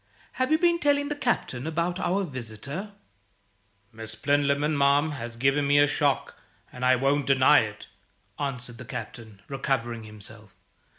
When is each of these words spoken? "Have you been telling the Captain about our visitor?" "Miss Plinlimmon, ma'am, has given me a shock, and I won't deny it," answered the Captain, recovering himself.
"Have 0.31 0.51
you 0.51 0.57
been 0.57 0.79
telling 0.79 1.09
the 1.09 1.15
Captain 1.15 1.67
about 1.67 1.99
our 1.99 2.23
visitor?" 2.23 2.93
"Miss 3.91 4.15
Plinlimmon, 4.15 4.75
ma'am, 4.75 5.11
has 5.11 5.35
given 5.35 5.67
me 5.67 5.77
a 5.77 5.85
shock, 5.85 6.39
and 6.73 6.83
I 6.83 6.95
won't 6.95 7.27
deny 7.27 7.59
it," 7.59 7.85
answered 8.39 8.79
the 8.79 8.85
Captain, 8.85 9.43
recovering 9.47 10.05
himself. 10.05 10.55